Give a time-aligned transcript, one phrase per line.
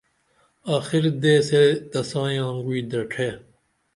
[0.75, 3.29] آخر دیسے تسائی آنگعوی دڇھے